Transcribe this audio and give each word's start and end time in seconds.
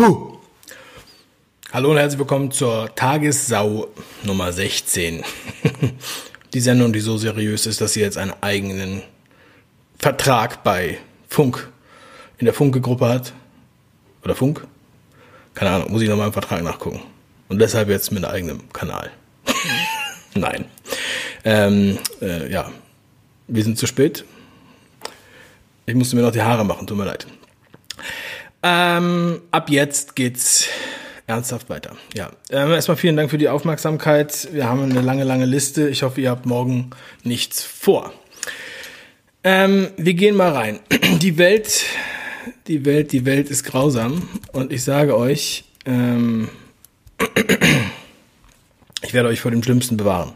Buh. 0.00 0.38
Hallo 1.74 1.90
und 1.90 1.98
herzlich 1.98 2.18
willkommen 2.18 2.50
zur 2.50 2.94
Tagessau 2.94 3.88
Nummer 4.22 4.50
16. 4.50 5.22
die 6.54 6.60
Sendung, 6.60 6.94
die 6.94 7.00
so 7.00 7.18
seriös 7.18 7.66
ist, 7.66 7.82
dass 7.82 7.92
sie 7.92 8.00
jetzt 8.00 8.16
einen 8.16 8.32
eigenen 8.40 9.02
Vertrag 9.98 10.64
bei 10.64 10.96
Funk 11.28 11.70
in 12.38 12.46
der 12.46 12.54
Funke-Gruppe 12.54 13.06
hat. 13.10 13.34
Oder 14.24 14.34
Funk? 14.34 14.66
Keine 15.52 15.72
Ahnung, 15.72 15.92
muss 15.92 16.00
ich 16.00 16.08
nochmal 16.08 16.28
im 16.28 16.32
Vertrag 16.32 16.62
nachgucken. 16.62 17.02
Und 17.50 17.58
deshalb 17.58 17.90
jetzt 17.90 18.10
mit 18.10 18.24
eigenem 18.24 18.72
Kanal. 18.72 19.10
Nein. 20.34 20.64
Ähm, 21.44 21.98
äh, 22.22 22.50
ja, 22.50 22.72
wir 23.48 23.62
sind 23.62 23.76
zu 23.76 23.86
spät. 23.86 24.24
Ich 25.84 25.94
musste 25.94 26.16
mir 26.16 26.22
noch 26.22 26.32
die 26.32 26.40
Haare 26.40 26.64
machen, 26.64 26.86
tut 26.86 26.96
mir 26.96 27.04
leid. 27.04 27.26
Ähm, 28.62 29.40
ab 29.50 29.70
jetzt 29.70 30.16
geht's 30.16 30.66
ernsthaft 31.26 31.70
weiter. 31.70 31.96
Ja, 32.14 32.30
ähm, 32.50 32.72
erstmal 32.72 32.96
vielen 32.96 33.16
Dank 33.16 33.30
für 33.30 33.38
die 33.38 33.48
Aufmerksamkeit. 33.48 34.48
Wir 34.52 34.68
haben 34.68 34.82
eine 34.82 35.00
lange, 35.00 35.24
lange 35.24 35.46
Liste. 35.46 35.88
Ich 35.88 36.02
hoffe, 36.02 36.20
ihr 36.20 36.30
habt 36.30 36.44
morgen 36.44 36.90
nichts 37.22 37.62
vor. 37.62 38.12
Ähm, 39.42 39.88
wir 39.96 40.14
gehen 40.14 40.36
mal 40.36 40.52
rein. 40.52 40.80
Die 41.22 41.38
Welt, 41.38 41.84
die 42.66 42.84
Welt, 42.84 43.12
die 43.12 43.26
Welt 43.26 43.50
ist 43.50 43.64
grausam. 43.64 44.28
Und 44.52 44.72
ich 44.72 44.84
sage 44.84 45.16
euch, 45.16 45.64
ähm, 45.84 46.48
ich 49.02 49.12
werde 49.12 49.28
euch 49.28 49.40
vor 49.40 49.50
dem 49.50 49.62
Schlimmsten 49.62 49.96
bewahren. 49.96 50.32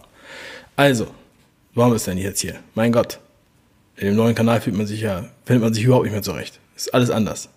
Also, 0.77 1.07
warum 1.75 1.95
ist 1.95 2.07
denn 2.07 2.19
jetzt 2.19 2.41
hier? 2.41 2.57
Mein 2.75 2.93
Gott. 2.93 3.19
In 3.97 4.09
dem 4.09 4.17
neuen 4.17 4.35
Kanal 4.35 4.61
fühlt 4.61 4.77
man 4.77 4.87
sich 4.87 5.01
ja, 5.01 5.31
findet 5.45 5.63
man 5.63 5.75
sich 5.75 5.85
überhaupt 5.85 6.05
nicht 6.05 6.13
mehr 6.13 6.23
zurecht. 6.23 6.61
Ist 6.77 6.93
alles 6.93 7.11
anders. 7.11 7.49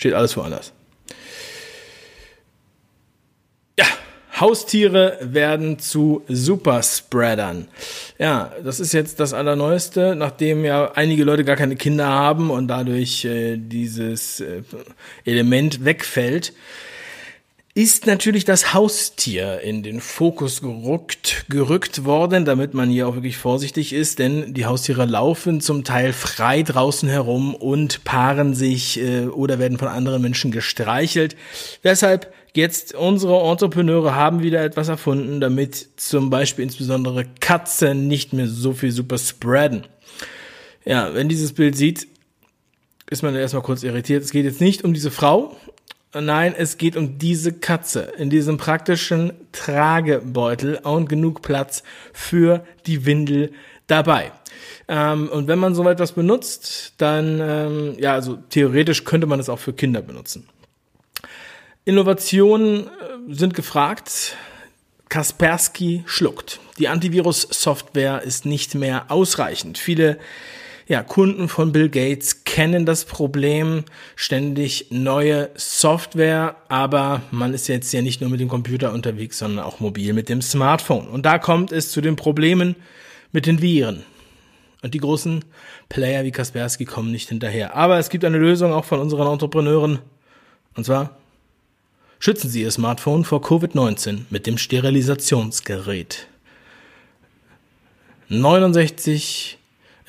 Steht 0.00 0.14
alles 0.14 0.34
woanders. 0.34 0.72
Ja, 3.78 3.84
Haustiere 4.40 5.18
werden 5.20 5.78
zu 5.78 6.24
Superspreadern. 6.26 7.68
Ja, 8.18 8.50
das 8.64 8.80
ist 8.80 8.94
jetzt 8.94 9.20
das 9.20 9.34
Allerneueste, 9.34 10.14
nachdem 10.16 10.64
ja 10.64 10.92
einige 10.92 11.24
Leute 11.24 11.44
gar 11.44 11.56
keine 11.56 11.76
Kinder 11.76 12.08
haben 12.08 12.48
und 12.50 12.68
dadurch 12.68 13.26
äh, 13.26 13.58
dieses 13.58 14.40
äh, 14.40 14.62
Element 15.26 15.84
wegfällt 15.84 16.54
ist 17.80 18.04
natürlich 18.06 18.44
das 18.44 18.74
Haustier 18.74 19.60
in 19.60 19.82
den 19.82 20.02
Fokus 20.02 20.60
gerückt, 20.60 21.46
gerückt 21.48 22.04
worden, 22.04 22.44
damit 22.44 22.74
man 22.74 22.90
hier 22.90 23.08
auch 23.08 23.14
wirklich 23.14 23.38
vorsichtig 23.38 23.94
ist, 23.94 24.18
denn 24.18 24.52
die 24.52 24.66
Haustiere 24.66 25.06
laufen 25.06 25.62
zum 25.62 25.82
Teil 25.82 26.12
frei 26.12 26.62
draußen 26.62 27.08
herum 27.08 27.54
und 27.54 28.04
paaren 28.04 28.52
sich 28.54 29.00
äh, 29.00 29.28
oder 29.28 29.58
werden 29.58 29.78
von 29.78 29.88
anderen 29.88 30.20
Menschen 30.20 30.50
gestreichelt. 30.50 31.36
Deshalb 31.82 32.30
jetzt 32.52 32.94
unsere 32.94 33.40
Entrepreneure 33.50 34.14
haben 34.14 34.42
wieder 34.42 34.62
etwas 34.62 34.88
erfunden, 34.88 35.40
damit 35.40 35.88
zum 35.96 36.28
Beispiel 36.28 36.64
insbesondere 36.64 37.24
Katzen 37.40 38.08
nicht 38.08 38.34
mehr 38.34 38.46
so 38.46 38.74
viel 38.74 38.92
super 38.92 39.16
spreaden. 39.16 39.86
Ja, 40.84 41.14
wenn 41.14 41.30
dieses 41.30 41.54
Bild 41.54 41.78
sieht, 41.78 42.08
ist 43.08 43.22
man 43.22 43.34
erstmal 43.34 43.62
kurz 43.62 43.82
irritiert. 43.82 44.22
Es 44.22 44.32
geht 44.32 44.44
jetzt 44.44 44.60
nicht 44.60 44.84
um 44.84 44.92
diese 44.92 45.10
Frau, 45.10 45.56
Nein, 46.12 46.54
es 46.56 46.76
geht 46.76 46.96
um 46.96 47.18
diese 47.18 47.52
Katze 47.52 48.12
in 48.18 48.30
diesem 48.30 48.56
praktischen 48.56 49.32
Tragebeutel 49.52 50.76
und 50.82 51.08
genug 51.08 51.40
Platz 51.42 51.84
für 52.12 52.64
die 52.86 53.06
Windel 53.06 53.52
dabei. 53.86 54.32
Ähm, 54.88 55.28
und 55.28 55.46
wenn 55.46 55.60
man 55.60 55.76
so 55.76 55.88
etwas 55.88 56.12
benutzt, 56.12 56.94
dann, 56.98 57.40
ähm, 57.40 57.94
ja, 57.98 58.14
also 58.14 58.38
theoretisch 58.50 59.04
könnte 59.04 59.28
man 59.28 59.38
es 59.38 59.48
auch 59.48 59.60
für 59.60 59.72
Kinder 59.72 60.02
benutzen. 60.02 60.48
Innovationen 61.84 62.88
äh, 62.88 62.90
sind 63.28 63.54
gefragt. 63.54 64.36
Kaspersky 65.08 66.02
schluckt. 66.06 66.60
Die 66.78 66.88
Antivirus-Software 66.88 68.22
ist 68.22 68.46
nicht 68.46 68.74
mehr 68.74 69.10
ausreichend. 69.10 69.78
Viele 69.78 70.18
ja, 70.90 71.04
Kunden 71.04 71.48
von 71.48 71.70
Bill 71.70 71.88
Gates 71.88 72.42
kennen 72.42 72.84
das 72.84 73.04
Problem, 73.04 73.84
ständig 74.16 74.88
neue 74.90 75.50
Software, 75.54 76.56
aber 76.68 77.22
man 77.30 77.54
ist 77.54 77.68
jetzt 77.68 77.92
ja 77.92 78.02
nicht 78.02 78.20
nur 78.20 78.28
mit 78.28 78.40
dem 78.40 78.48
Computer 78.48 78.92
unterwegs, 78.92 79.38
sondern 79.38 79.64
auch 79.64 79.78
mobil 79.78 80.12
mit 80.14 80.28
dem 80.28 80.42
Smartphone. 80.42 81.06
Und 81.06 81.24
da 81.26 81.38
kommt 81.38 81.70
es 81.70 81.92
zu 81.92 82.00
den 82.00 82.16
Problemen 82.16 82.74
mit 83.30 83.46
den 83.46 83.62
Viren. 83.62 84.02
Und 84.82 84.94
die 84.94 84.98
großen 84.98 85.44
Player 85.88 86.24
wie 86.24 86.32
Kaspersky 86.32 86.86
kommen 86.86 87.12
nicht 87.12 87.28
hinterher. 87.28 87.76
Aber 87.76 88.00
es 88.00 88.08
gibt 88.08 88.24
eine 88.24 88.38
Lösung 88.38 88.72
auch 88.72 88.84
von 88.84 88.98
unseren 88.98 89.32
Entrepreneuren. 89.32 90.00
Und 90.74 90.86
zwar 90.86 91.16
schützen 92.18 92.50
Sie 92.50 92.62
Ihr 92.62 92.70
Smartphone 92.72 93.24
vor 93.24 93.42
Covid-19 93.44 94.22
mit 94.28 94.44
dem 94.44 94.58
Sterilisationsgerät. 94.58 96.26
69 98.28 99.59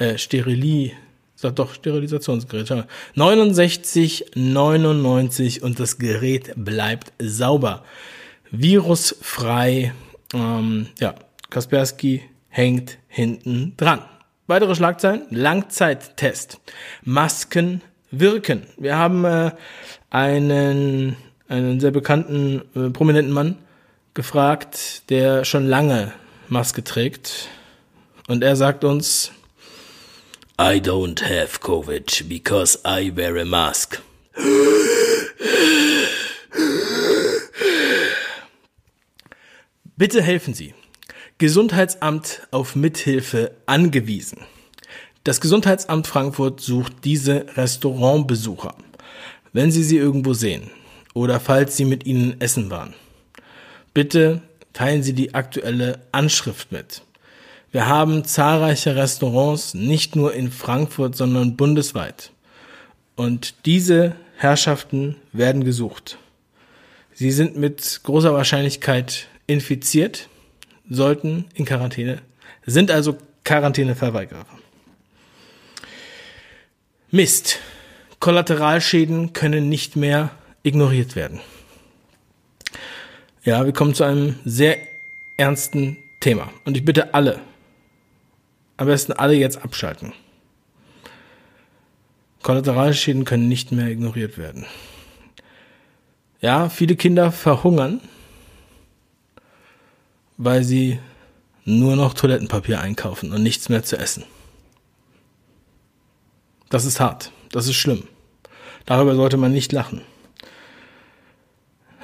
äh, 0.02 0.18
Sterili, 0.18 0.94
sag 1.36 1.56
doch 1.58 1.76
Sterilisationsgerät. 1.76 2.88
69,99 3.16 5.62
und 5.62 5.80
das 5.80 6.00
Gerät 6.00 6.54
bleibt 6.56 7.14
sauber. 7.20 7.84
Virusfrei. 8.50 9.94
Ähm, 10.34 10.88
ja, 11.00 11.14
Kaspersky 11.50 12.24
hängt 12.50 12.98
hinten 13.08 13.76
dran. 13.78 14.02
Weitere 14.48 14.74
Schlagzeilen. 14.76 15.28
Langzeittest. 15.30 16.60
Masken 17.04 17.82
wirken. 18.10 18.64
Wir 18.78 18.98
haben 18.98 19.24
äh, 19.24 19.52
einen, 20.10 21.16
einen 21.48 21.80
sehr 21.80 21.92
bekannten, 21.92 22.64
äh, 22.76 22.90
prominenten 22.90 23.34
Mann 23.34 23.60
gefragt, 24.14 25.10
der 25.10 25.46
schon 25.46 25.66
lange 25.68 26.12
Maske 26.50 26.84
trägt. 26.84 27.48
Und 28.28 28.44
er 28.44 28.56
sagt 28.56 28.84
uns, 28.84 29.32
I 30.60 30.80
don't 30.80 31.20
have 31.22 31.62
COVID 31.62 32.30
because 32.30 32.78
I 32.86 33.12
wear 33.16 33.38
a 33.38 33.46
mask. 33.46 34.02
Bitte 39.98 40.22
helfen 40.22 40.54
Sie. 40.54 40.74
Gesundheitsamt 41.38 42.48
auf 42.52 42.76
Mithilfe 42.76 43.52
angewiesen. 43.66 44.40
Das 45.24 45.42
Gesundheitsamt 45.42 46.08
Frankfurt 46.08 46.60
sucht 46.62 47.06
diese 47.06 47.46
Restaurantbesucher. 47.56 48.76
Wenn 49.54 49.72
Sie 49.72 49.84
sie 49.84 49.98
irgendwo 49.98 50.34
sehen 50.34 50.72
oder 51.14 51.40
falls 51.40 51.78
Sie 51.78 51.86
mit 51.86 52.06
ihnen 52.06 52.40
essen 52.42 52.70
waren, 52.70 52.94
bitte 53.94 54.42
teilen 54.74 55.04
Sie 55.04 55.14
die 55.14 55.34
aktuelle 55.34 56.02
Anschrift 56.12 56.72
mit. 56.72 57.02
Wir 57.72 57.88
haben 57.88 58.26
zahlreiche 58.26 58.96
Restaurants, 58.96 59.74
nicht 59.74 60.16
nur 60.16 60.34
in 60.34 60.52
Frankfurt, 60.52 61.16
sondern 61.16 61.56
bundesweit. 61.56 62.32
Und 63.16 63.66
diese 63.66 64.16
Herrschaften 64.36 65.16
werden 65.32 65.64
gesucht. 65.64 66.18
Sie 67.14 67.32
sind 67.32 67.56
mit 67.56 68.02
großer 68.04 68.34
Wahrscheinlichkeit 68.34 69.28
infiziert, 69.48 70.28
sollten 70.90 71.46
in 71.54 71.66
Quarantäne, 71.66 72.22
sind 72.66 72.92
also 72.92 73.18
Quarantäneverweigerer. 73.44 74.46
Mist. 77.12 77.60
Kollateralschäden 78.20 79.34
können 79.34 79.68
nicht 79.68 79.96
mehr 79.96 80.30
ignoriert 80.62 81.16
werden. 81.16 81.40
Ja, 83.44 83.66
wir 83.66 83.74
kommen 83.74 83.96
zu 83.96 84.04
einem 84.04 84.36
sehr 84.46 84.78
ernsten 85.38 85.98
Thema. 86.20 86.54
Und 86.64 86.78
ich 86.78 86.86
bitte 86.86 87.16
alle, 87.16 87.40
am 88.82 88.88
besten 88.88 89.12
alle 89.12 89.36
jetzt 89.36 89.64
abschalten. 89.64 90.12
Kollateralschäden 92.42 93.26
können 93.26 93.48
nicht 93.48 93.72
mehr 93.72 93.88
ignoriert 93.88 94.40
werden. 94.40 94.66
Ja, 96.42 96.68
viele 96.68 96.96
Kinder 96.96 97.32
verhungern, 97.32 98.02
weil 100.38 100.64
sie 100.64 100.98
nur 101.64 101.96
noch 101.96 102.16
Toilettenpapier 102.16 102.82
einkaufen 102.82 103.32
und 103.32 103.44
nichts 103.44 103.70
mehr 103.70 103.84
zu 103.84 104.00
essen. 104.00 104.24
Das 106.72 106.84
ist 106.84 107.00
hart. 107.00 107.32
Das 107.52 107.68
ist 107.68 107.76
schlimm. 107.76 108.08
Darüber 108.88 109.14
sollte 109.14 109.38
man 109.38 109.52
nicht 109.52 109.72
lachen. 109.74 110.02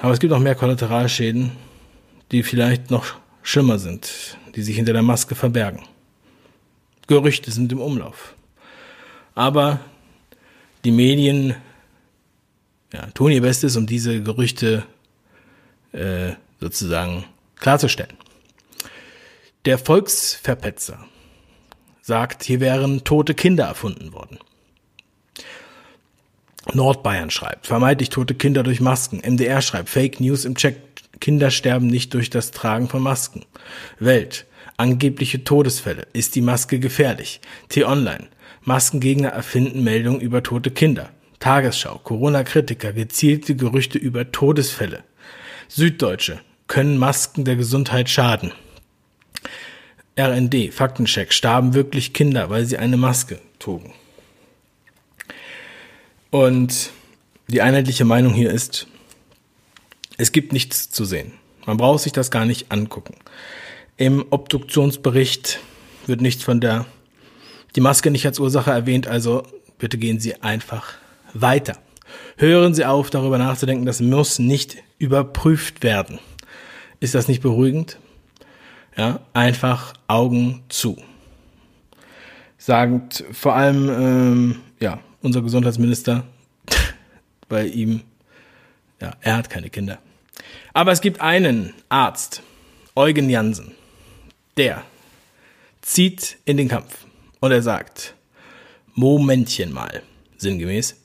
Aber 0.00 0.12
es 0.12 0.20
gibt 0.20 0.32
auch 0.32 0.38
mehr 0.38 0.54
Kollateralschäden, 0.54 1.50
die 2.30 2.44
vielleicht 2.44 2.92
noch 2.92 3.16
schlimmer 3.42 3.80
sind, 3.80 4.38
die 4.54 4.62
sich 4.62 4.76
hinter 4.76 4.92
der 4.92 5.02
Maske 5.02 5.34
verbergen. 5.34 5.82
Gerüchte 7.08 7.50
sind 7.50 7.72
im 7.72 7.80
Umlauf. 7.80 8.34
Aber 9.34 9.80
die 10.84 10.92
Medien 10.92 11.56
ja, 12.92 13.06
tun 13.12 13.32
ihr 13.32 13.42
Bestes, 13.42 13.76
um 13.76 13.86
diese 13.86 14.22
Gerüchte 14.22 14.84
äh, 15.92 16.32
sozusagen 16.60 17.24
klarzustellen. 17.56 18.16
Der 19.64 19.78
Volksverpetzer 19.78 21.04
sagt, 22.00 22.44
hier 22.44 22.60
wären 22.60 23.04
tote 23.04 23.34
Kinder 23.34 23.66
erfunden 23.66 24.12
worden. 24.12 24.38
Nordbayern 26.72 27.30
schreibt, 27.30 27.66
vermeintlich 27.66 28.10
tote 28.10 28.34
Kinder 28.34 28.62
durch 28.62 28.80
Masken. 28.80 29.20
MDR 29.20 29.62
schreibt, 29.62 29.88
Fake 29.88 30.20
News 30.20 30.44
im 30.44 30.54
Check, 30.54 30.76
Kinder 31.20 31.50
sterben 31.50 31.86
nicht 31.86 32.14
durch 32.14 32.30
das 32.30 32.50
Tragen 32.50 32.88
von 32.88 33.02
Masken. 33.02 33.44
Welt, 33.98 34.46
angebliche 34.78 35.44
Todesfälle. 35.44 36.06
Ist 36.14 36.34
die 36.34 36.40
Maske 36.40 36.78
gefährlich? 36.78 37.40
T-Online, 37.68 38.28
Maskengegner 38.62 39.28
erfinden 39.28 39.84
Meldungen 39.84 40.20
über 40.20 40.42
tote 40.42 40.70
Kinder. 40.70 41.10
Tagesschau, 41.40 41.98
Corona-Kritiker, 41.98 42.92
gezielte 42.92 43.54
Gerüchte 43.54 43.98
über 43.98 44.32
Todesfälle. 44.32 45.04
Süddeutsche, 45.68 46.40
können 46.66 46.96
Masken 46.98 47.44
der 47.44 47.56
Gesundheit 47.56 48.08
schaden? 48.08 48.52
RND, 50.18 50.72
Faktencheck, 50.72 51.32
starben 51.32 51.74
wirklich 51.74 52.12
Kinder, 52.12 52.50
weil 52.50 52.64
sie 52.64 52.78
eine 52.78 52.96
Maske 52.96 53.38
trugen. 53.58 53.92
Und 56.30 56.90
die 57.46 57.62
einheitliche 57.62 58.04
Meinung 58.04 58.34
hier 58.34 58.50
ist, 58.50 58.86
es 60.16 60.32
gibt 60.32 60.52
nichts 60.52 60.90
zu 60.90 61.04
sehen. 61.04 61.32
Man 61.66 61.76
braucht 61.76 62.02
sich 62.02 62.12
das 62.12 62.30
gar 62.30 62.44
nicht 62.44 62.72
angucken. 62.72 63.14
Im 63.98 64.24
Obduktionsbericht 64.30 65.58
wird 66.06 66.20
nichts 66.20 66.44
von 66.44 66.60
der, 66.60 66.86
die 67.74 67.80
Maske 67.80 68.12
nicht 68.12 68.24
als 68.26 68.38
Ursache 68.38 68.70
erwähnt, 68.70 69.08
also 69.08 69.42
bitte 69.76 69.98
gehen 69.98 70.20
Sie 70.20 70.40
einfach 70.40 70.94
weiter. 71.34 71.76
Hören 72.36 72.74
Sie 72.74 72.84
auf, 72.84 73.10
darüber 73.10 73.38
nachzudenken, 73.38 73.86
das 73.86 74.00
muss 74.00 74.38
nicht 74.38 74.76
überprüft 74.98 75.82
werden. 75.82 76.20
Ist 77.00 77.16
das 77.16 77.26
nicht 77.26 77.42
beruhigend? 77.42 77.98
Ja, 78.96 79.18
einfach 79.32 79.94
Augen 80.06 80.62
zu. 80.68 80.96
Sagend 82.56 83.24
vor 83.32 83.56
allem, 83.56 83.88
ähm, 83.90 84.56
ja, 84.78 85.00
unser 85.22 85.42
Gesundheitsminister, 85.42 86.22
bei 87.48 87.66
ihm, 87.66 88.02
ja, 89.00 89.16
er 89.22 89.38
hat 89.38 89.50
keine 89.50 89.70
Kinder. 89.70 89.98
Aber 90.72 90.92
es 90.92 91.00
gibt 91.00 91.20
einen 91.20 91.74
Arzt, 91.88 92.42
Eugen 92.94 93.28
Jansen, 93.28 93.74
der 94.58 94.84
zieht 95.80 96.36
in 96.44 96.56
den 96.56 96.68
Kampf 96.68 97.06
und 97.40 97.52
er 97.52 97.62
sagt, 97.62 98.14
Momentchen 98.94 99.72
mal, 99.72 100.02
sinngemäß, 100.36 100.96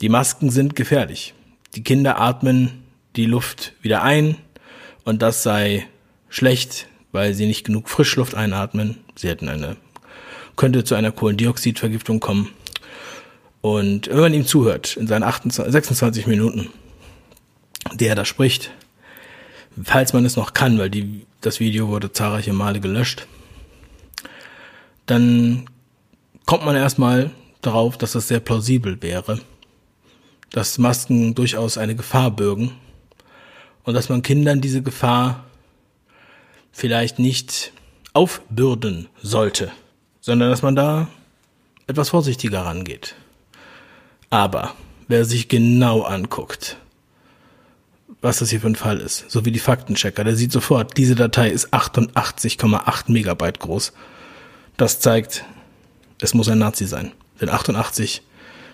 die 0.00 0.08
Masken 0.08 0.50
sind 0.50 0.76
gefährlich. 0.76 1.34
Die 1.74 1.82
Kinder 1.82 2.20
atmen 2.20 2.84
die 3.16 3.26
Luft 3.26 3.74
wieder 3.82 4.02
ein 4.02 4.36
und 5.04 5.20
das 5.20 5.42
sei 5.42 5.86
schlecht, 6.28 6.86
weil 7.12 7.34
sie 7.34 7.46
nicht 7.46 7.64
genug 7.64 7.88
Frischluft 7.88 8.34
einatmen. 8.34 8.98
Sie 9.16 9.28
hätten 9.28 9.48
eine, 9.48 9.76
könnte 10.56 10.84
zu 10.84 10.94
einer 10.94 11.12
Kohlendioxidvergiftung 11.12 12.20
kommen. 12.20 12.50
Und 13.60 14.08
wenn 14.08 14.20
man 14.20 14.34
ihm 14.34 14.46
zuhört, 14.46 14.96
in 14.96 15.06
seinen 15.06 15.24
28, 15.24 15.72
26 15.72 16.26
Minuten, 16.26 16.70
der 17.92 18.14
da 18.14 18.24
spricht, 18.24 18.70
falls 19.82 20.12
man 20.12 20.24
es 20.24 20.36
noch 20.36 20.54
kann, 20.54 20.78
weil 20.78 20.88
die, 20.90 21.26
das 21.40 21.60
Video 21.60 21.88
wurde 21.88 22.12
zahlreiche 22.12 22.52
Male 22.52 22.80
gelöscht, 22.80 23.26
dann 25.06 25.66
kommt 26.46 26.64
man 26.64 26.76
erstmal 26.76 27.30
darauf, 27.62 27.98
dass 27.98 28.12
das 28.12 28.28
sehr 28.28 28.40
plausibel 28.40 29.02
wäre, 29.02 29.40
dass 30.50 30.78
Masken 30.78 31.34
durchaus 31.34 31.78
eine 31.78 31.94
Gefahr 31.94 32.30
bürgen 32.30 32.72
und 33.84 33.94
dass 33.94 34.08
man 34.08 34.22
Kindern 34.22 34.60
diese 34.60 34.82
Gefahr 34.82 35.44
vielleicht 36.72 37.18
nicht 37.18 37.72
aufbürden 38.12 39.08
sollte, 39.22 39.70
sondern 40.20 40.50
dass 40.50 40.62
man 40.62 40.76
da 40.76 41.08
etwas 41.86 42.10
vorsichtiger 42.10 42.62
rangeht. 42.62 43.14
Aber 44.28 44.74
wer 45.08 45.24
sich 45.24 45.48
genau 45.48 46.02
anguckt, 46.02 46.76
was 48.20 48.38
das 48.38 48.50
hier 48.50 48.60
für 48.60 48.66
ein 48.66 48.76
Fall 48.76 48.98
ist, 48.98 49.30
so 49.30 49.44
wie 49.44 49.52
die 49.52 49.58
Faktenchecker, 49.58 50.24
der 50.24 50.36
sieht 50.36 50.52
sofort, 50.52 50.96
diese 50.96 51.14
Datei 51.14 51.48
ist 51.48 51.72
88,8 51.72 53.10
Megabyte 53.10 53.60
groß. 53.60 53.92
Das 54.76 55.00
zeigt, 55.00 55.44
es 56.20 56.34
muss 56.34 56.48
ein 56.48 56.58
Nazi 56.58 56.86
sein. 56.86 57.12
Denn 57.40 57.48
88 57.48 58.22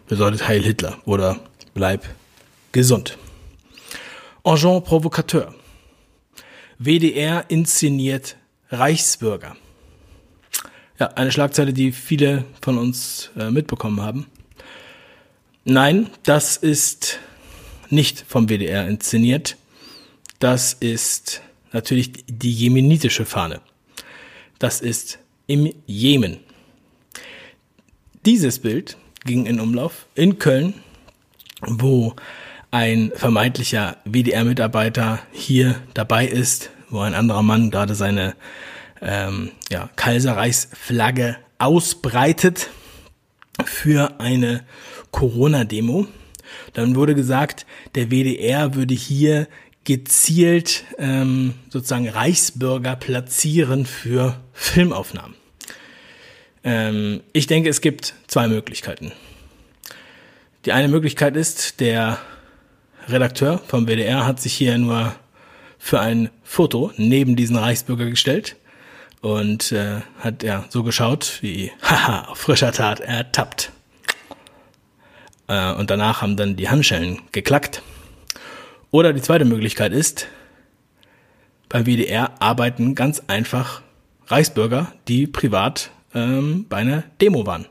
bedeutet 0.08 0.48
Heil 0.48 0.62
Hitler 0.62 0.98
oder 1.04 1.38
bleib 1.74 2.04
gesund. 2.72 3.16
Agent 4.44 4.84
Provocateur. 4.84 5.54
WDR 6.78 7.44
inszeniert 7.48 8.36
Reichsbürger. 8.70 9.56
Ja, 10.98 11.08
eine 11.08 11.30
Schlagzeile, 11.30 11.72
die 11.72 11.92
viele 11.92 12.44
von 12.60 12.78
uns 12.78 13.30
äh, 13.36 13.50
mitbekommen 13.50 14.00
haben. 14.02 14.26
Nein, 15.64 16.10
das 16.22 16.56
ist 16.56 17.18
nicht 17.90 18.24
vom 18.26 18.48
WDR 18.48 18.86
inszeniert. 18.88 19.56
Das 20.38 20.74
ist 20.74 21.42
natürlich 21.72 22.12
die 22.26 22.52
jemenitische 22.52 23.24
Fahne. 23.24 23.60
Das 24.58 24.80
ist 24.80 25.18
im 25.46 25.72
Jemen. 25.86 26.38
Dieses 28.24 28.58
Bild 28.58 28.96
ging 29.24 29.46
in 29.46 29.60
Umlauf 29.60 30.06
in 30.14 30.38
Köln, 30.38 30.74
wo 31.60 32.14
ein 32.70 33.12
vermeintlicher 33.14 33.96
WDR-Mitarbeiter 34.04 35.20
hier 35.32 35.80
dabei 35.94 36.26
ist, 36.26 36.70
wo 36.90 37.00
ein 37.00 37.14
anderer 37.14 37.42
Mann 37.42 37.70
gerade 37.70 37.94
seine 37.94 38.34
ähm, 39.00 39.52
ja, 39.70 39.88
Kaiserreichsflagge 39.96 41.36
ausbreitet 41.58 42.70
für 43.64 44.20
eine 44.20 44.64
Corona-Demo. 45.10 46.06
Dann 46.72 46.94
wurde 46.94 47.14
gesagt, 47.14 47.66
der 47.94 48.10
WDR 48.10 48.74
würde 48.74 48.94
hier 48.94 49.48
gezielt 49.84 50.84
ähm, 50.98 51.54
sozusagen 51.70 52.08
Reichsbürger 52.08 52.96
platzieren 52.96 53.86
für 53.86 54.36
Filmaufnahmen. 54.52 55.36
Ähm, 56.64 57.20
ich 57.32 57.46
denke, 57.46 57.68
es 57.68 57.80
gibt 57.80 58.14
zwei 58.26 58.48
Möglichkeiten. 58.48 59.12
Die 60.64 60.72
eine 60.72 60.88
Möglichkeit 60.88 61.36
ist, 61.36 61.78
der 61.80 62.18
Redakteur 63.08 63.58
vom 63.58 63.86
WDR 63.86 64.26
hat 64.26 64.40
sich 64.40 64.52
hier 64.52 64.76
nur 64.76 65.14
für 65.78 66.00
ein 66.00 66.30
Foto 66.42 66.92
neben 66.96 67.36
diesen 67.36 67.56
Reichsbürger 67.56 68.06
gestellt 68.06 68.56
und 69.20 69.70
äh, 69.70 70.00
hat 70.18 70.42
ja 70.42 70.64
so 70.68 70.82
geschaut 70.82 71.38
wie, 71.42 71.70
haha, 71.82 72.34
frischer 72.34 72.72
Tat 72.72 72.98
ertappt. 72.98 73.70
Äh, 75.48 75.72
und 75.72 75.90
danach 75.90 76.22
haben 76.22 76.36
dann 76.36 76.56
die 76.56 76.68
Handschellen 76.68 77.20
geklackt. 77.32 77.82
Oder 78.90 79.12
die 79.12 79.22
zweite 79.22 79.44
Möglichkeit 79.44 79.92
ist, 79.92 80.28
beim 81.68 81.84
WDR 81.84 82.40
arbeiten 82.40 82.94
ganz 82.94 83.22
einfach 83.26 83.82
Reichsbürger, 84.26 84.92
die 85.08 85.26
privat 85.26 85.90
ähm, 86.14 86.66
bei 86.68 86.78
einer 86.78 87.04
Demo 87.20 87.46
waren. 87.46 87.66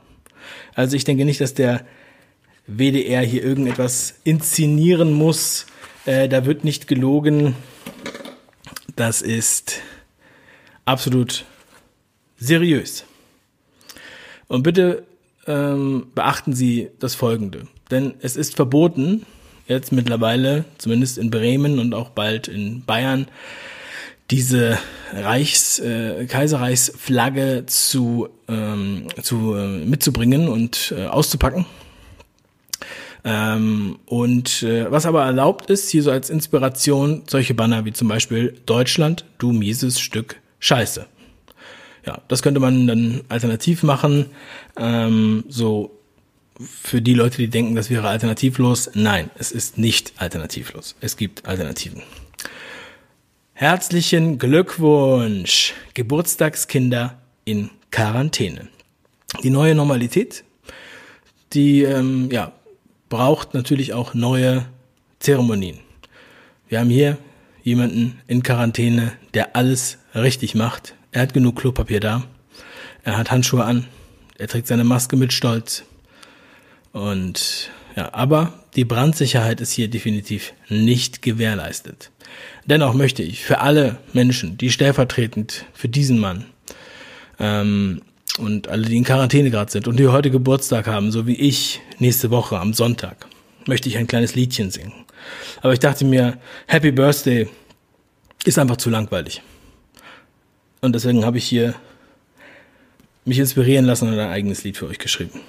Also 0.74 0.96
ich 0.96 1.04
denke 1.04 1.24
nicht, 1.24 1.40
dass 1.40 1.54
der 1.54 1.84
WDR 2.66 3.22
hier 3.22 3.42
irgendetwas 3.42 4.20
inszenieren 4.24 5.12
muss. 5.12 5.66
Äh, 6.04 6.28
da 6.28 6.46
wird 6.46 6.64
nicht 6.64 6.88
gelogen. 6.88 7.56
Das 8.94 9.22
ist 9.22 9.80
absolut 10.84 11.44
seriös. 12.38 13.04
Und 14.48 14.62
bitte 14.62 15.04
ähm, 15.46 16.08
beachten 16.14 16.52
Sie 16.52 16.90
das 16.98 17.14
Folgende. 17.14 17.66
Denn 17.90 18.14
es 18.20 18.36
ist 18.36 18.56
verboten, 18.56 19.24
jetzt 19.66 19.92
mittlerweile, 19.92 20.64
zumindest 20.78 21.18
in 21.18 21.30
Bremen 21.30 21.78
und 21.78 21.94
auch 21.94 22.10
bald 22.10 22.48
in 22.48 22.84
Bayern, 22.84 23.26
diese 24.30 24.78
Reichs, 25.12 25.78
äh, 25.78 26.26
Kaiserreichsflagge 26.26 27.64
zu, 27.66 28.28
ähm, 28.48 29.06
zu 29.22 29.54
äh, 29.54 29.84
mitzubringen 29.84 30.48
und 30.48 30.92
äh, 30.96 31.06
auszupacken. 31.06 31.64
Ähm, 33.24 33.98
und 34.06 34.62
äh, 34.62 34.90
was 34.90 35.06
aber 35.06 35.24
erlaubt 35.24 35.70
ist, 35.70 35.90
hier 35.90 36.02
so 36.02 36.10
als 36.10 36.30
Inspiration 36.30 37.22
solche 37.28 37.54
Banner 37.54 37.84
wie 37.84 37.92
zum 37.92 38.08
Beispiel 38.08 38.56
Deutschland, 38.66 39.24
du 39.38 39.52
mieses 39.52 40.00
Stück 40.00 40.40
Scheiße. 40.60 41.06
Ja, 42.06 42.22
das 42.28 42.42
könnte 42.42 42.60
man 42.60 42.86
dann 42.86 43.22
alternativ 43.28 43.82
machen. 43.82 44.26
Ähm, 44.78 45.44
so 45.48 45.90
für 46.60 47.02
die 47.02 47.14
Leute, 47.14 47.38
die 47.38 47.48
denken, 47.48 47.74
das 47.74 47.90
wäre 47.90 48.08
alternativlos. 48.08 48.90
Nein, 48.94 49.30
es 49.36 49.52
ist 49.52 49.76
nicht 49.76 50.12
alternativlos. 50.16 50.94
Es 51.00 51.16
gibt 51.16 51.46
Alternativen. 51.46 52.02
Herzlichen 53.52 54.38
Glückwunsch, 54.38 55.74
Geburtstagskinder 55.94 57.18
in 57.44 57.70
Quarantäne. 57.90 58.68
Die 59.42 59.50
neue 59.50 59.74
Normalität, 59.74 60.44
die 61.52 61.82
ähm, 61.82 62.28
ja, 62.30 62.52
braucht 63.08 63.54
natürlich 63.54 63.94
auch 63.94 64.14
neue 64.14 64.66
Zeremonien. 65.18 65.78
Wir 66.68 66.80
haben 66.80 66.90
hier 66.90 67.18
jemanden 67.62 68.20
in 68.26 68.42
Quarantäne, 68.42 69.12
der 69.34 69.56
alles 69.56 69.98
richtig 70.14 70.54
macht. 70.54 70.95
Er 71.16 71.22
hat 71.22 71.32
genug 71.32 71.56
Klopapier 71.56 71.98
da. 71.98 72.24
Er 73.02 73.16
hat 73.16 73.30
Handschuhe 73.30 73.64
an. 73.64 73.86
Er 74.36 74.48
trägt 74.48 74.66
seine 74.66 74.84
Maske 74.84 75.16
mit 75.16 75.32
Stolz. 75.32 75.82
Und 76.92 77.70
Ja, 77.96 78.12
aber 78.12 78.52
die 78.74 78.84
Brandsicherheit 78.84 79.62
ist 79.62 79.72
hier 79.72 79.88
definitiv 79.88 80.52
nicht 80.68 81.22
gewährleistet. 81.22 82.10
Dennoch 82.66 82.92
möchte 82.92 83.22
ich 83.22 83.42
für 83.42 83.60
alle 83.60 83.96
Menschen, 84.12 84.58
die 84.58 84.70
stellvertretend 84.70 85.64
für 85.72 85.88
diesen 85.88 86.18
Mann 86.18 86.44
ähm, 87.38 88.02
und 88.36 88.68
alle, 88.68 88.84
die 88.84 88.98
in 88.98 89.04
Quarantäne 89.04 89.50
gerade 89.50 89.72
sind 89.72 89.88
und 89.88 89.98
die 89.98 90.08
heute 90.08 90.30
Geburtstag 90.30 90.86
haben, 90.86 91.12
so 91.12 91.26
wie 91.26 91.36
ich 91.36 91.80
nächste 91.98 92.30
Woche 92.30 92.58
am 92.58 92.74
Sonntag, 92.74 93.26
möchte 93.66 93.88
ich 93.88 93.96
ein 93.96 94.06
kleines 94.06 94.34
Liedchen 94.34 94.70
singen. 94.70 94.92
Aber 95.62 95.72
ich 95.72 95.78
dachte 95.78 96.04
mir, 96.04 96.36
Happy 96.66 96.92
Birthday 96.92 97.48
ist 98.44 98.58
einfach 98.58 98.76
zu 98.76 98.90
langweilig. 98.90 99.40
Und 100.80 100.94
deswegen 100.94 101.24
habe 101.24 101.38
ich 101.38 101.46
hier 101.46 101.74
mich 103.24 103.38
inspirieren 103.38 103.84
lassen 103.84 104.08
und 104.08 104.18
ein 104.18 104.30
eigenes 104.30 104.62
Lied 104.64 104.76
für 104.76 104.86
euch 104.86 104.98
geschrieben. 104.98 105.40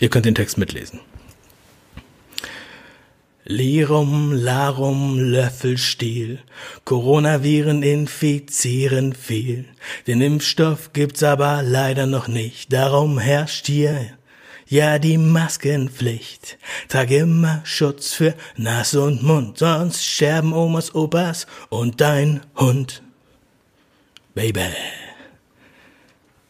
Ihr 0.00 0.08
könnt 0.08 0.26
den 0.26 0.34
Text 0.34 0.58
mitlesen. 0.58 1.00
Lirum, 3.44 4.32
Larum, 4.32 5.20
Löffelstiel, 5.20 6.40
Coronaviren 6.84 7.84
infizieren 7.84 9.12
viel. 9.12 9.66
Den 10.08 10.20
Impfstoff 10.20 10.92
gibt's 10.92 11.22
aber 11.22 11.62
leider 11.62 12.06
noch 12.06 12.26
nicht, 12.26 12.72
darum 12.72 13.20
herrscht 13.20 13.66
hier 13.66 14.10
ja 14.68 14.98
die 14.98 15.16
Maskenpflicht. 15.16 16.58
Trag 16.88 17.12
immer 17.12 17.60
Schutz 17.64 18.14
für 18.14 18.34
Nase 18.56 19.00
und 19.00 19.22
Mund, 19.22 19.58
sonst 19.58 20.04
sterben 20.04 20.52
Omas, 20.52 20.94
Opas 20.94 21.46
und 21.68 22.00
dein 22.00 22.40
Hund. 22.56 23.02
Baby. 24.36 24.66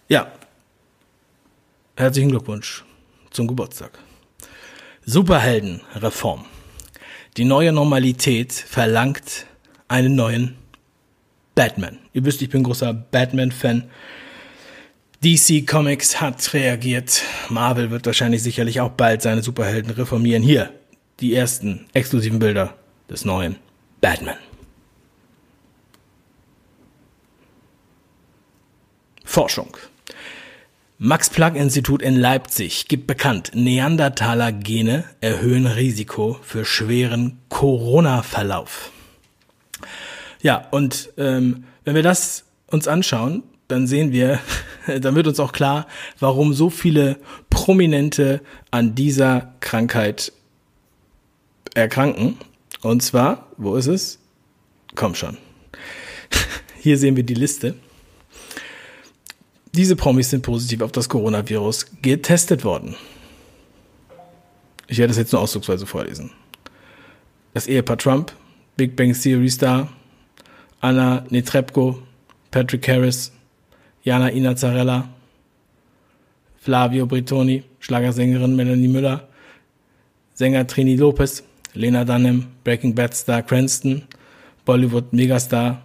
Ja. 0.09 0.33
Herzlichen 1.97 2.31
Glückwunsch 2.31 2.85
zum 3.31 3.47
Geburtstag. 3.47 3.97
Superheldenreform. 5.05 6.47
Die 7.37 7.45
neue 7.45 7.71
Normalität 7.71 8.52
verlangt 8.52 9.47
einen 9.87 10.16
neuen 10.16 10.57
Batman. 11.55 11.99
Ihr 12.12 12.25
wisst, 12.25 12.43
ich 12.43 12.50
bin 12.50 12.64
großer 12.64 12.93
Batman-Fan. 12.93 13.88
DC 15.23 15.64
Comics 15.64 16.21
hat 16.21 16.55
reagiert. 16.55 17.23
Marvel 17.50 17.93
wird 17.93 18.05
wahrscheinlich 18.07 18.43
sicherlich 18.43 18.81
auch 18.81 18.90
bald 18.90 19.23
seine 19.23 19.45
Superhelden 19.45 19.93
reformieren. 19.93 20.43
Hier 20.43 20.73
die 21.21 21.37
ersten 21.37 21.87
exklusiven 21.93 22.40
Bilder 22.40 22.75
des 23.09 23.25
neuen 23.25 23.55
Batman. 24.00 24.38
Forschung. 29.37 29.76
Max-Planck-Institut 30.97 32.00
in 32.00 32.16
Leipzig 32.16 32.88
gibt 32.88 33.07
bekannt, 33.07 33.50
Neandertaler-Gene 33.52 35.05
erhöhen 35.21 35.66
Risiko 35.66 36.40
für 36.40 36.64
schweren 36.64 37.38
Corona-Verlauf. 37.50 38.93
Ja, 40.40 40.66
und 40.71 41.11
ähm, 41.19 41.64
wenn 41.85 41.95
wir 41.95 42.02
das 42.02 42.47
uns 42.69 42.88
anschauen, 42.88 43.43
dann 43.69 43.87
sehen 43.87 44.11
wir, 44.11 44.40
dann 44.87 45.14
wird 45.14 45.26
uns 45.26 45.38
auch 45.38 45.52
klar, 45.52 45.87
warum 46.19 46.55
so 46.55 46.71
viele 46.71 47.19
Prominente 47.50 48.40
an 48.71 48.95
dieser 48.95 49.52
Krankheit 49.61 50.33
erkranken. 51.75 52.38
Und 52.81 53.02
zwar, 53.02 53.49
wo 53.59 53.76
ist 53.76 53.88
es? 53.88 54.19
Komm 54.95 55.14
schon. 55.14 55.37
Hier 56.81 56.97
sehen 56.97 57.16
wir 57.16 57.23
die 57.23 57.35
Liste. 57.35 57.75
Diese 59.76 59.95
Promis 59.95 60.30
sind 60.30 60.40
positiv 60.40 60.80
auf 60.80 60.90
das 60.90 61.11
Coronavirus 61.11 61.87
getestet 62.00 62.64
worden. 62.64 62.97
Ich 64.88 64.97
werde 64.97 65.09
das 65.09 65.18
jetzt 65.18 65.33
nur 65.35 65.42
ausdrucksweise 65.42 65.85
vorlesen. 65.85 66.30
Das 67.52 67.66
Ehepaar 67.66 67.99
Trump, 67.99 68.33
Big 68.78 68.97
Bang 68.97 69.12
Theory 69.12 69.50
Star, 69.50 69.92
Anna 70.80 71.26
Netrebko, 71.28 72.00
Patrick 72.50 72.88
Harris, 72.88 73.33
Jana 74.02 74.28
Inazzarella, 74.28 75.11
Flavio 76.59 77.04
Bretoni, 77.04 77.62
Schlagersängerin 77.80 78.56
Melanie 78.56 78.88
Müller, 78.88 79.28
Sänger 80.33 80.66
Trini 80.66 80.97
Lopez, 80.97 81.42
Lena 81.75 82.06
Dunham, 82.06 82.47
Breaking 82.64 82.95
Bad 82.95 83.14
Star 83.14 83.42
Cranston, 83.42 84.04
Bollywood 84.64 85.12
Megastar 85.12 85.83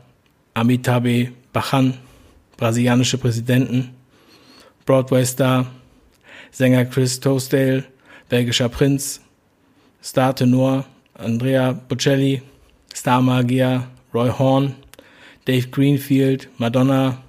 Amitabh 0.54 1.32
Bachchan, 1.52 1.96
brasilianische 2.62 3.18
Präsidenten, 3.18 3.90
Broadway 4.86 5.26
Star, 5.26 5.66
Sänger 6.52 6.86
Chris 6.86 7.20
Toasdale, 7.20 7.86
belgischer 8.30 8.70
Prinz, 8.70 9.20
Star 10.04 10.36
Tenor 10.36 10.86
Andrea 11.16 11.74
Bocelli, 11.74 12.44
Star 12.94 13.20
Magier 13.20 13.88
Roy 14.14 14.30
Horn, 14.30 14.76
Dave 15.46 15.70
Greenfield, 15.72 16.50
Madonna, 16.60 17.24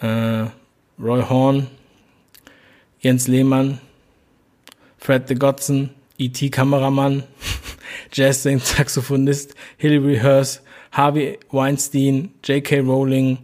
äh, 0.00 0.46
Roy 0.98 1.22
Horn, 1.22 1.68
Jens 2.98 3.28
Lehmann, 3.28 3.78
Fred 4.98 5.30
de 5.30 5.36
Godson, 5.36 5.90
E.T.-Kameramann, 6.18 7.22
Jazz-Saxophonist, 8.10 9.54
Hilary 9.76 10.18
Hearst, 10.18 10.62
Harvey 10.90 11.38
Weinstein, 11.52 12.34
J.K. 12.42 12.80
Rowling, 12.80 13.38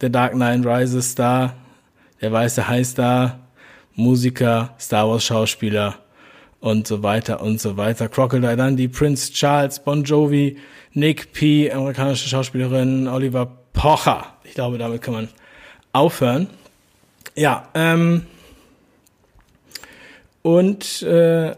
The 0.00 0.10
Dark 0.10 0.32
Knight 0.32 0.64
Rises 0.64 1.10
Star, 1.12 1.54
der 2.20 2.32
weiße 2.32 2.66
Highstar, 2.66 3.40
Musiker, 3.94 4.74
Star 4.80 5.08
Wars 5.08 5.24
Schauspieler 5.24 5.96
und 6.60 6.86
so 6.86 7.02
weiter 7.02 7.42
und 7.42 7.60
so 7.60 7.76
weiter. 7.76 8.08
Crocodile 8.08 8.56
Dundee, 8.56 8.88
Prince 8.88 9.32
Charles, 9.32 9.78
Bon 9.78 10.02
Jovi, 10.04 10.56
Nick 10.92 11.32
P., 11.32 11.70
amerikanische 11.70 12.28
Schauspielerin, 12.28 13.08
Oliver 13.08 13.46
Pocher. 13.72 14.34
Ich 14.44 14.54
glaube, 14.54 14.78
damit 14.78 15.02
kann 15.02 15.14
man 15.14 15.28
aufhören. 15.92 16.48
Ja, 17.34 17.68
ähm, 17.74 18.26
und 20.42 21.02
äh, 21.02 21.54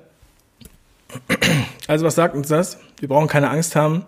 also 1.87 2.05
was 2.05 2.15
sagt 2.15 2.35
uns 2.35 2.49
das? 2.49 2.79
Wir 2.99 3.09
brauchen 3.09 3.29
keine 3.29 3.51
Angst 3.51 3.77
haben 3.77 4.05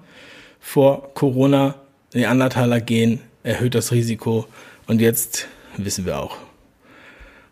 vor 0.61 1.15
Corona. 1.15 1.77
Neandertaler 2.13 2.81
Gen 2.81 3.21
erhöht 3.45 3.77
das 3.77 3.93
Risiko. 3.93 4.49
Und 4.89 5.01
jetzt 5.01 5.47
wissen 5.77 6.05
wir 6.05 6.19
auch, 6.19 6.37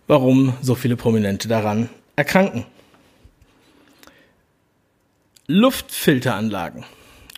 warum 0.09 0.55
so 0.61 0.75
viele 0.75 0.97
Prominente 0.97 1.47
daran 1.47 1.89
erkranken. 2.17 2.67
Luftfilteranlagen. 5.47 6.85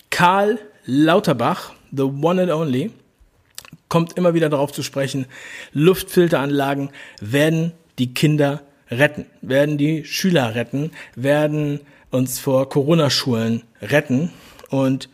Karl 0.08 0.58
Lauterbach, 0.86 1.72
the 1.90 2.02
one 2.02 2.40
and 2.40 2.50
only, 2.50 2.90
kommt 3.88 4.16
immer 4.16 4.34
wieder 4.34 4.48
darauf 4.48 4.72
zu 4.72 4.82
sprechen, 4.82 5.26
Luftfilteranlagen 5.72 6.90
werden 7.20 7.72
die 7.98 8.12
Kinder 8.12 8.62
retten, 8.90 9.26
werden 9.40 9.78
die 9.78 10.04
Schüler 10.04 10.54
retten, 10.54 10.90
werden 11.14 11.80
uns 12.10 12.38
vor 12.38 12.68
Corona-Schulen 12.68 13.62
retten. 13.80 14.30
Und 14.68 15.08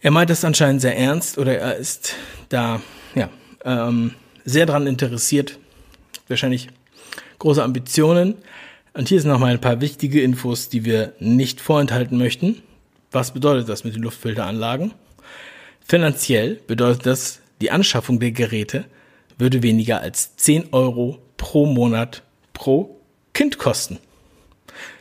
er 0.00 0.10
meint 0.10 0.30
das 0.30 0.44
anscheinend 0.44 0.80
sehr 0.80 0.96
ernst 0.96 1.38
oder 1.38 1.58
er 1.58 1.76
ist 1.76 2.14
da 2.48 2.80
ja, 3.14 3.28
ähm, 3.64 4.14
sehr 4.44 4.66
daran 4.66 4.86
interessiert, 4.86 5.58
wahrscheinlich 6.28 6.68
große 7.38 7.62
Ambitionen. 7.62 8.34
Und 8.94 9.08
hier 9.08 9.20
sind 9.20 9.30
nochmal 9.30 9.52
ein 9.52 9.60
paar 9.60 9.80
wichtige 9.80 10.22
Infos, 10.22 10.68
die 10.68 10.84
wir 10.84 11.12
nicht 11.18 11.60
vorenthalten 11.60 12.16
möchten. 12.16 12.62
Was 13.10 13.32
bedeutet 13.32 13.68
das 13.68 13.84
mit 13.84 13.94
den 13.94 14.02
Luftfilteranlagen? 14.02 14.92
Finanziell 15.86 16.60
bedeutet 16.66 17.06
das 17.06 17.40
die 17.60 17.70
Anschaffung 17.70 18.20
der 18.20 18.32
Geräte 18.32 18.84
würde 19.38 19.62
weniger 19.62 20.00
als 20.00 20.36
10 20.36 20.72
Euro 20.72 21.18
pro 21.36 21.66
Monat 21.66 22.22
pro 22.52 23.00
Kind 23.32 23.58
kosten. 23.58 23.98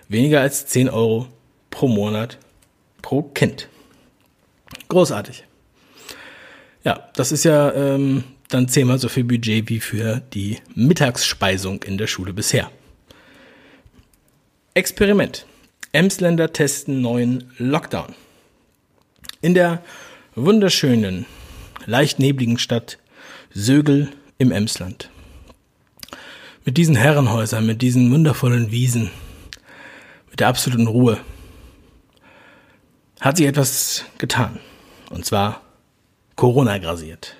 Weniger 0.10 0.42
als 0.42 0.68
10 0.68 0.90
Euro 0.90 1.28
pro 1.70 1.88
Monat 1.88 2.38
pro 3.02 3.24
Kind. 3.24 3.70
Großartig. 4.96 5.44
Ja, 6.86 7.10
das 7.16 7.34
ist 7.34 7.44
ja 7.44 7.74
ähm, 7.74 8.24
dann 8.48 8.70
zehnmal 8.70 8.98
so 8.98 9.10
viel 9.10 9.25
Budget 9.25 9.68
wie 9.68 9.82
für 9.82 10.22
die 10.34 10.60
Mittagsspeisung 10.74 11.84
in 11.84 11.98
der 11.98 12.08
Schule 12.08 12.32
bisher. 12.32 12.72
Experiment. 14.74 15.48
Emsländer 15.92 16.54
testen 16.54 17.02
neuen 17.02 17.52
Lockdown. 17.58 18.16
In 19.42 19.54
der 19.54 19.84
wunderschönen 20.34 21.25
leicht 21.86 22.20
nebligen 22.20 22.58
Stadt 22.58 22.98
Sögel 23.54 24.08
im 24.38 24.54
Emsland. 24.54 25.10
Mit 26.64 26.78
diesen 26.78 26.96
Herrenhäusern, 26.96 27.66
mit 27.66 27.82
diesen 27.82 28.10
wundervollen 28.14 28.72
Wiesen, 28.72 29.12
mit 30.32 30.40
der 30.40 30.48
absoluten 30.48 30.88
Ruhe, 30.88 31.20
hat 33.20 33.36
sich 33.36 33.46
etwas 33.46 34.06
getan. 34.18 34.62
Und 35.10 35.26
zwar 35.26 35.62
Corona 36.36 36.78
grasiert. 36.78 37.36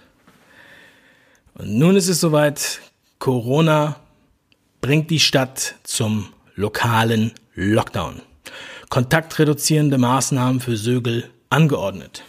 Und 1.56 1.78
nun 1.78 1.96
ist 1.96 2.10
es 2.10 2.20
soweit, 2.20 2.82
Corona 3.20 4.00
bringt 4.82 5.10
die 5.10 5.20
Stadt 5.20 5.76
zum 5.84 6.28
lokalen 6.56 7.32
Lockdown. 7.56 8.22
Kontaktreduzierende 8.90 9.98
Maßnahmen 9.98 10.60
für 10.62 10.78
Sögel 10.78 11.30
angeordnet. 11.50 12.24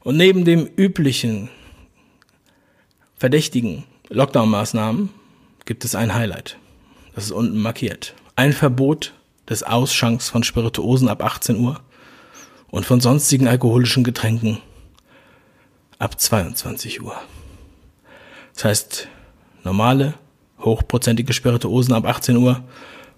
Und 0.00 0.16
neben 0.16 0.44
dem 0.44 0.66
üblichen 0.76 1.48
verdächtigen 3.16 3.84
Lockdown-Maßnahmen 4.08 5.10
gibt 5.64 5.84
es 5.84 5.94
ein 5.94 6.14
Highlight. 6.14 6.56
Das 7.14 7.24
ist 7.24 7.30
unten 7.30 7.60
markiert. 7.60 8.14
Ein 8.36 8.52
Verbot 8.52 9.12
des 9.48 9.62
Ausschanks 9.62 10.30
von 10.30 10.42
Spirituosen 10.44 11.08
ab 11.08 11.22
18 11.22 11.56
Uhr 11.56 11.80
und 12.70 12.86
von 12.86 13.00
sonstigen 13.00 13.48
alkoholischen 13.48 14.04
Getränken 14.04 14.58
ab 15.98 16.20
22 16.20 17.02
Uhr. 17.02 17.16
Das 18.54 18.64
heißt, 18.64 19.08
normale, 19.64 20.14
hochprozentige 20.60 21.32
Spirituosen 21.32 21.94
ab 21.94 22.06
18 22.06 22.36
Uhr 22.36 22.62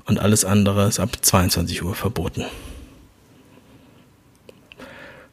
und 0.04 0.18
alles 0.18 0.44
andere 0.44 0.86
ist 0.86 1.00
ab 1.00 1.16
22 1.20 1.82
Uhr 1.82 1.94
verboten. 1.94 2.44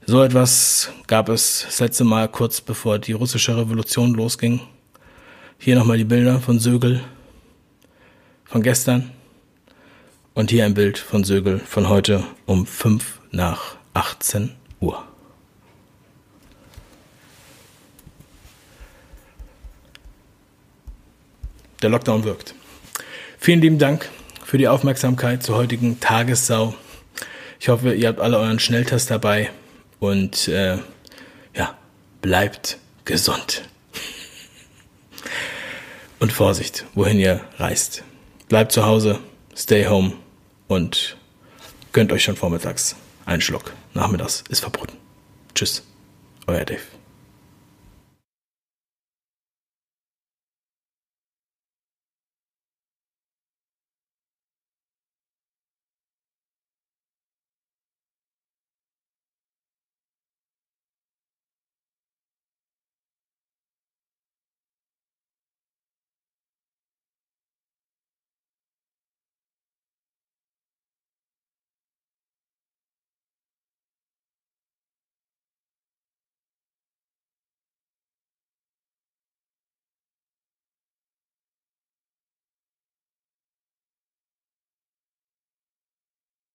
So 0.05 0.23
etwas 0.23 0.89
gab 1.07 1.27
es 1.27 1.63
das 1.65 1.79
letzte 1.81 2.05
Mal 2.05 2.29
kurz 2.29 2.61
bevor 2.61 2.97
die 2.97 3.11
russische 3.11 3.57
Revolution 3.57 4.13
losging. 4.13 4.61
Hier 5.57 5.75
nochmal 5.75 5.97
die 5.97 6.05
Bilder 6.05 6.39
von 6.39 6.59
Sögel 6.59 7.01
von 8.45 8.61
gestern 8.63 9.11
und 10.33 10.49
hier 10.49 10.63
ein 10.63 10.75
Bild 10.75 10.97
von 10.97 11.25
Sögel 11.25 11.59
von 11.59 11.89
heute 11.89 12.23
um 12.45 12.65
5 12.65 13.19
nach 13.31 13.75
18 13.97 14.51
Uhr. 14.79 15.03
Der 21.81 21.89
Lockdown 21.89 22.23
wirkt. 22.23 22.53
Vielen 23.39 23.61
lieben 23.61 23.79
Dank 23.79 24.07
für 24.45 24.59
die 24.59 24.67
Aufmerksamkeit 24.67 25.41
zur 25.41 25.55
heutigen 25.55 25.99
Tagessau. 25.99 26.75
Ich 27.59 27.69
hoffe, 27.69 27.95
ihr 27.95 28.09
habt 28.09 28.19
alle 28.19 28.37
euren 28.37 28.59
Schnelltest 28.59 29.09
dabei 29.09 29.49
und 29.99 30.47
äh, 30.47 30.77
ja, 31.55 31.75
bleibt 32.21 32.77
gesund. 33.03 33.63
Und 36.19 36.31
Vorsicht, 36.31 36.85
wohin 36.95 37.19
ihr 37.19 37.41
reist. 37.57 38.03
Bleibt 38.49 38.71
zu 38.71 38.85
Hause, 38.85 39.19
stay 39.55 39.85
home 39.85 40.13
und 40.67 41.15
gönnt 41.93 42.11
euch 42.11 42.23
schon 42.23 42.35
vormittags 42.35 42.95
einen 43.27 43.41
Schluck. 43.41 43.73
Nachmittags 43.97 44.43
ist 44.49 44.59
verboten. 44.59 44.95
Tschüss, 45.55 45.81
euer 46.45 46.63
Dave. 46.65 46.96